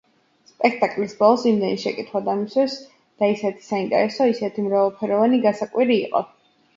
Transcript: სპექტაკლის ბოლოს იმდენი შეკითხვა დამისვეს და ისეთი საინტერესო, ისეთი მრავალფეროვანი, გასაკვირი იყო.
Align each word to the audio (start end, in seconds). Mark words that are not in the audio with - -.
სპექტაკლის 0.51 1.11
ბოლოს 1.17 1.41
იმდენი 1.49 1.81
შეკითხვა 1.83 2.21
დამისვეს 2.29 2.77
და 3.23 3.29
ისეთი 3.33 3.65
საინტერესო, 3.65 4.27
ისეთი 4.31 4.65
მრავალფეროვანი, 4.69 5.41
გასაკვირი 5.45 5.99
იყო. 6.07 6.23